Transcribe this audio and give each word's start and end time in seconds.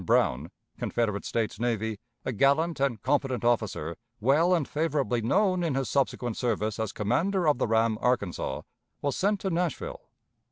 Brown, 0.03 0.49
Confederate 0.79 1.25
States 1.25 1.59
Navy, 1.59 1.99
a 2.25 2.31
gallant 2.31 2.79
and 2.79 2.99
competent 3.03 3.45
officer, 3.45 3.97
well 4.19 4.55
and 4.55 4.67
favorably 4.67 5.21
known 5.21 5.63
in 5.63 5.75
his 5.75 5.91
subsequent 5.91 6.37
service 6.37 6.79
as 6.79 6.91
commander 6.91 7.47
of 7.47 7.59
the 7.59 7.67
ram 7.67 7.99
Arkansas, 8.01 8.63
was 9.03 9.15
sent 9.15 9.41
to 9.41 9.51
Nashville. 9.51 10.01